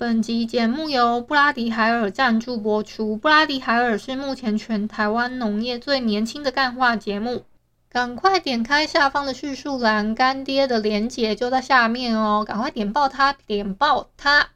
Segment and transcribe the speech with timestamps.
[0.00, 3.18] 本集节目由布拉迪海尔赞助播出。
[3.18, 7.42] 布拉迪海尔是目前全台湾农业最年轻的干话节目。
[7.90, 12.42] 赶快点开下方的叙述栏，干爹的连结就在下面哦！
[12.48, 14.46] 赶快点爆它，点爆它！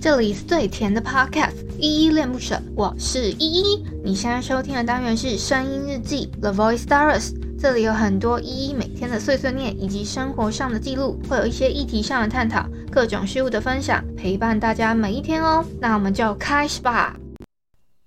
[0.00, 3.84] 这里是最甜的 Podcast，依依恋不舍，我是依依。
[4.02, 7.34] 你现在收听的单元是声音日记 The Voice Diaries。
[7.58, 15.64] 这里有很多依依每天的碎碎念，以及生活上的记录，会有一些议题上的探讨，各种事物的分享，陪伴大家每一天哦。
[15.80, 17.16] 那我们就开始吧。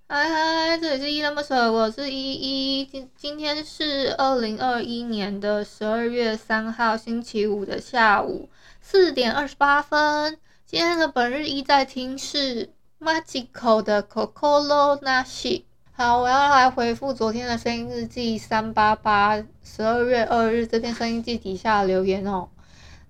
[0.09, 2.85] 嗨嗨，这里是依依恋不舍，我是依依。
[2.85, 8.49] 今今天是二零二一年的十二月三号星期五的下午
[8.81, 10.37] 四点二十八分。
[10.65, 12.69] 今天的本日一在听是
[12.99, 15.63] Magical 的 Kokoro Nashi。
[15.93, 22.49] 好，我要来回复昨天的声音日记三八八十二月二日这篇声音记底下留言哦。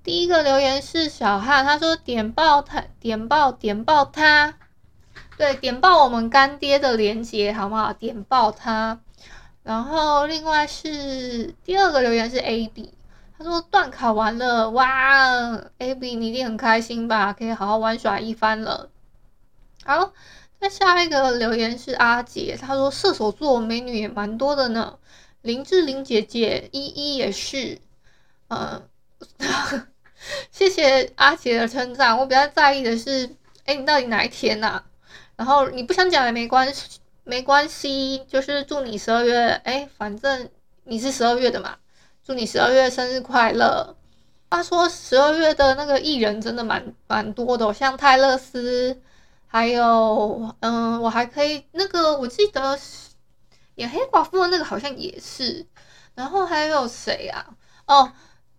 [0.04, 4.58] 第一个留言是小汉，他说点爆他，点爆点爆他，
[5.38, 7.94] 对，点爆我们干爹的连接好不好？
[7.94, 9.00] 点爆他。
[9.64, 12.94] 然后另外是第二个留言是 AB，
[13.38, 17.32] 他说段考完了，哇，AB 你一定很开心吧？
[17.32, 18.90] 可以好好玩耍一番了。
[19.84, 20.12] 好。
[20.60, 24.98] 那下一个留言是阿杰，他说射手座美女也蛮多的呢。
[25.42, 27.82] 林志玲姐姐依依也是，
[28.48, 28.88] 嗯，
[30.52, 32.18] 谢谢阿杰的称赞。
[32.18, 33.30] 我比较在意的是，
[33.66, 34.84] 哎，你到底哪一天呐、啊？
[35.36, 40.50] 然后你不想讲也没关系，没关系，就是祝你十二月，哎，反正
[40.86, 41.78] 你是十二月的嘛，
[42.26, 43.96] 祝你十二月生日快乐。
[44.50, 49.02] 他说十二月的那个艺人真的蛮蛮多的，像泰勒斯。
[49.48, 52.80] 还有，嗯，我还可以那个，我记得
[53.76, 55.68] 演黑寡妇的那个好像也是。
[56.16, 57.46] 然后还有谁啊？
[57.86, 58.12] 哦，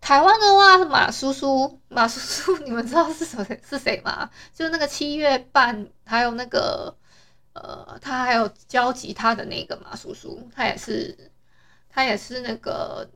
[0.05, 4.29] 台湾的话是马叔叔，马叔叔， 你们知道是谁是谁吗？
[4.53, 6.95] 就是那个七月半，还有那个，
[7.55, 11.17] 呃，他还有教吉他的那个马叔叔，他也是，
[11.89, 13.09] 他也是那个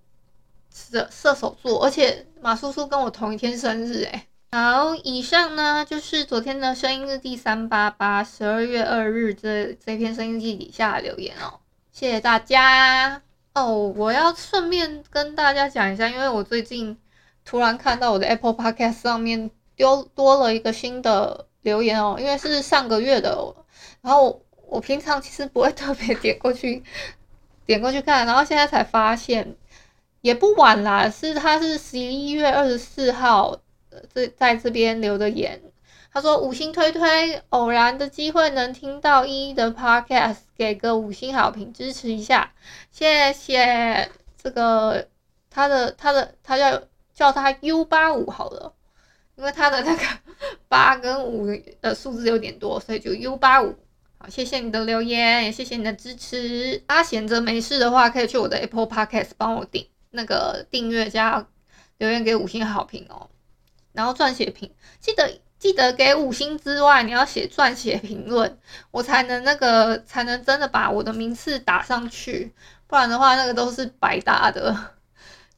[0.72, 4.26] 射射手座，而且马叔叔跟我同一天生日，诶。
[4.53, 11.60] 好，以上呢就是昨天的声音日记三八八十二月二日这这篇声音日记底下留言哦，
[11.93, 13.20] 谢谢大家
[13.54, 13.92] 哦。
[13.97, 16.97] 我要顺便跟大家讲一下，因为我最近
[17.44, 23.54] 突然看到我的 Apple Podcast 上面丢多了一个新的留言哦，因为是上个月的，
[24.03, 26.82] 然后我，我平常其实不会特别点过去
[27.66, 29.56] 点过去看，然后现在才发现
[30.20, 33.60] 也不晚啦，是他是十一月二十四号。
[34.14, 35.60] 这在这边留的言，
[36.12, 42.52] 他说五星推推，偶然的机会能听到一的 podcast，给个五星好评支持一下，
[42.91, 44.10] 谢谢。
[44.42, 45.06] 这个
[45.50, 46.82] 他的他的他叫
[47.12, 48.72] 叫他 U 八五好了，
[49.36, 50.02] 因为他的那个
[50.69, 51.48] 八跟五
[51.80, 53.75] 的数字有点多，所以就 U 八五。
[54.19, 56.76] 好，谢谢你的留言，也谢谢你的支持。
[56.86, 61.46] 大家闲着没事的话，可以去我的 Apple Podcast 帮我订那个订阅加
[61.98, 63.28] 留言给五星好评哦。
[63.92, 64.70] 然后撰写评，
[65.00, 68.58] 记得记得给五星之外，你要写撰写评论，
[68.91, 72.54] 我才能那个才能真的把我的名次打上去，
[72.86, 74.76] 不然的话那个都是白搭的，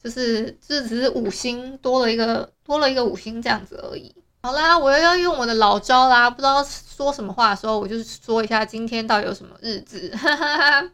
[0.03, 4.13] 就是这只是五星多了一个多了一个五星这样子而已。
[4.43, 10.89] 好啦，我又要用我的老招啦，不知道说什么话的时候，我就说一下今天到底有什么日子，哈哈哈，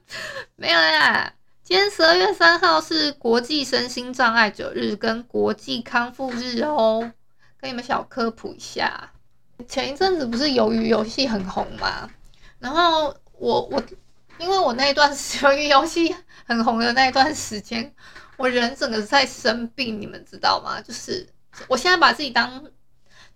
[0.57, 1.31] 没有啦，
[1.63, 7.13] 今天十二月三号是国际身心障碍者日跟国际康复日哦。
[7.67, 9.11] 跟你们小科普一下，
[9.67, 12.09] 前一阵子不是鱿鱼游戏很红嘛？
[12.59, 13.83] 然后我我
[14.39, 17.93] 因为我那一段时鱿鱼游戏很红的那一段时间，
[18.37, 20.79] 我人整个在生病，你们知道吗？
[20.79, 21.27] 就是
[21.67, 22.63] 我现在把自己当，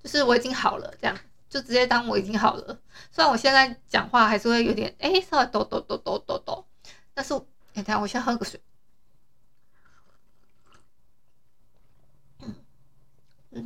[0.01, 1.17] 就是我已经好了，这样
[1.49, 2.79] 就直接当我已经好了。
[3.11, 6.65] 虽然我现在讲话还是会有点哎，稍微抖抖抖抖抖抖，
[7.13, 7.33] 但是
[7.73, 8.61] 哎，等下我先喝个水。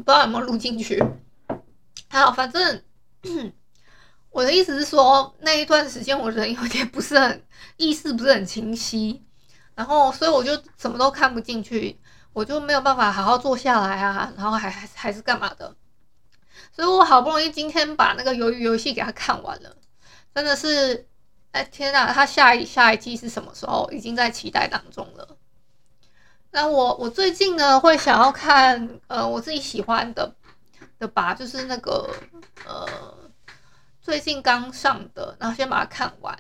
[0.06, 1.04] 不知道有没有录进去？
[2.08, 2.84] 还好，反正
[4.30, 7.44] 我的意思是说，那一段时间我人有点不是很
[7.78, 9.24] 意识不是很清晰，
[9.74, 12.00] 然后所以我就什么都看不进去，
[12.34, 15.76] 我就没有办法好好坐下来啊，然后还还还是干嘛的？
[16.72, 19.76] 所以我好不容易今天把那个鱿鱼游戏给他看完了，
[20.36, 21.08] 真的是，
[21.52, 23.90] 哎天呐，他下一下一季是什么时候？
[23.92, 25.35] 已经在期待当中了。
[26.56, 30.34] 那我我最近呢会想要看呃我自己喜欢的
[30.98, 32.10] 的吧，就是那个
[32.66, 32.88] 呃
[34.02, 36.34] 最近刚上的，然后先把它看完。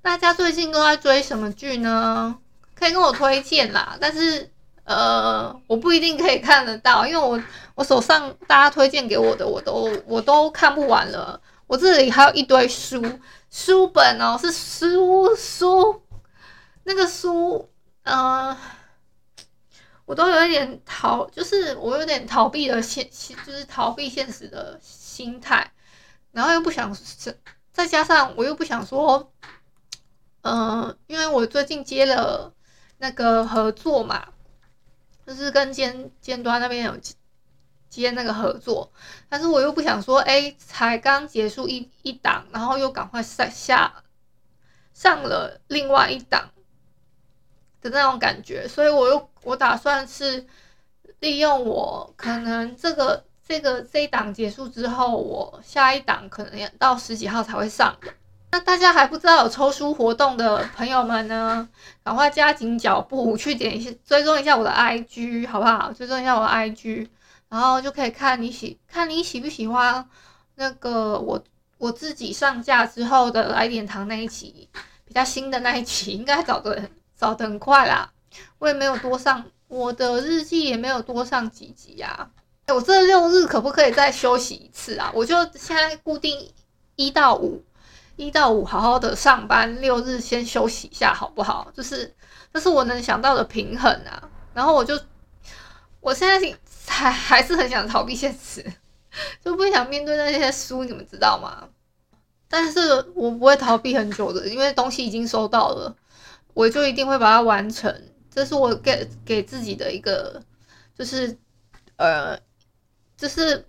[0.00, 2.38] 大家最近都在追什么剧呢？
[2.74, 3.98] 可以跟我推荐啦。
[4.00, 4.50] 但是
[4.84, 7.38] 呃，我不一定可以看得到，因为我
[7.74, 11.38] 我手上大家推荐给我的，我都我都看不完了。
[11.66, 13.04] 我这里还有一堆书，
[13.50, 16.00] 书本哦，是书书，
[16.84, 17.68] 那个书，
[18.04, 18.56] 呃，
[20.10, 23.08] 我都有一点逃，就是我有点逃避的现，
[23.46, 25.70] 就是逃避现实的心态，
[26.32, 26.92] 然后又不想，
[27.72, 29.32] 再加上我又不想说，
[30.42, 32.52] 嗯、因为我最近接了
[32.98, 34.26] 那个合作嘛。
[35.24, 36.98] 就是跟尖尖端那边有
[37.88, 38.90] 接那个合作，
[39.28, 44.02] 但是我又不想说，哎、才刚结束一一档，然后又赶快下下
[44.92, 46.50] 上了另外一档
[47.80, 50.46] 的那种感觉，所以我又我打算是
[51.20, 57.96] 利用我可能这个这个这一档结束之后，我下一档可能要到十几号才会上。
[58.52, 61.68] 那大家还不知道有抽书活动的朋友们呢，
[62.02, 65.92] 赶快加紧脚步去点一下，追踪一下我的 IG，好不好？
[65.92, 67.08] 追踪一下我的 IG，
[67.48, 70.04] 然后就可以看你喜看你喜不喜欢
[70.56, 71.40] 那个我
[71.78, 74.68] 我自己上架之后的来点糖那一期，
[75.04, 78.10] 比较新的那一期，应该找的找的很快啦。
[78.58, 82.30] 我也没有多上我的日记，也没有多上几集呀、
[82.66, 82.74] 啊。
[82.74, 85.10] 我这六日可不可以再休息一次啊？
[85.14, 86.52] 我就现在固定
[86.96, 87.64] 一到五。
[88.16, 91.72] 一到五好好的上班，六日先休息一下，好不好？
[91.74, 92.14] 就是
[92.52, 94.28] 这是我能想到的平衡啊。
[94.52, 95.00] 然后我就，
[96.00, 98.62] 我现在还还是很想逃避现实，
[99.42, 101.66] 就不想面对那些书，你们知道吗？
[102.46, 102.80] 但是
[103.14, 105.96] 我不会逃避很久的，因为东西已经收到了，
[106.52, 108.09] 我就一定会把它完成。
[108.30, 110.42] 这是我给给自己的一个，
[110.96, 111.36] 就是
[111.96, 112.38] 呃，
[113.16, 113.66] 就是。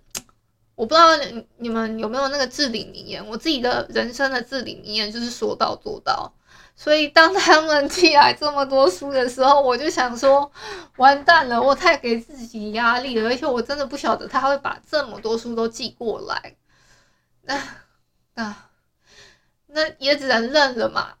[0.74, 1.14] 我不知道
[1.58, 3.24] 你们有没有那个至理名言？
[3.28, 6.32] 我自己的人生的至理名言就是说到做到。
[6.74, 10.50] 所以当他们 寄来这么多书的时候，我就想说，
[10.96, 16.56] 完蛋了，我太给自己压力了，而且我真的不晓得他会把这么多书都寄过来。
[17.42, 17.62] 那
[18.34, 18.56] 那
[19.66, 21.14] 那也只能认了嘛。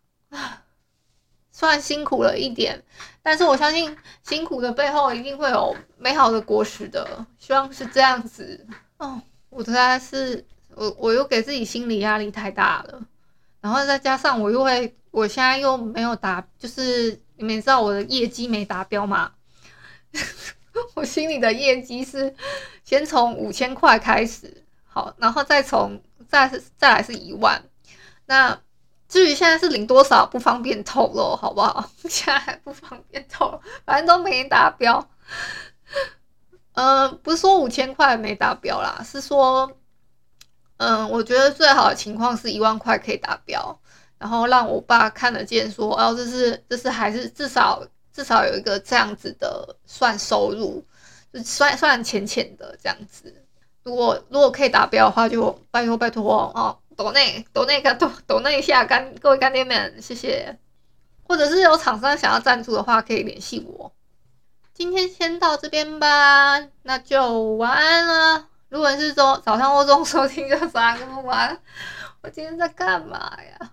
[1.52, 2.82] 虽然辛苦了一点，
[3.22, 7.24] 但是我相信辛苦的背后一定会有美好的果实的。
[7.38, 8.66] 希望是这样子
[8.96, 9.20] 哦。
[9.50, 10.44] 我实在是
[10.74, 13.00] 我，我又给自己心理压力太大了，
[13.60, 19.30] 然后再加上我又会，我现在又没有达，就是你们知道我的业绩没达标嘛？
[20.94, 22.34] 我心里的业绩是
[22.82, 27.62] 先从五千块开始，好，然后再从再再来是一万。
[28.24, 28.58] 那
[29.12, 31.84] 至于现在是领多少，不方便透露，好不好？
[32.08, 35.06] 现在还不方便透露，反正都没达标。
[36.72, 39.70] 嗯、不是说五千块没达标啦，是说，
[40.78, 43.78] 嗯、我觉得最好的情况是一万块可以达标，
[44.16, 50.82] 然后让我爸看得见，说，哦，这是这是还是至少至少有一个这样子的算收入，
[51.30, 53.44] 就算算浅浅的这样子。
[53.82, 60.56] 如果如果可以达标的话，就拜托拜托哦，抖那抖内个抖抖那一下干各位干爹们，谢谢。
[61.24, 63.92] 或者是有厂商想要赞助的话，可以联系我。
[64.72, 68.46] 今天先到这边吧，那就晚安了。
[68.68, 71.58] 如果是说早上或中午收听，就早安晚安。
[72.20, 73.72] 我今天在干嘛呀？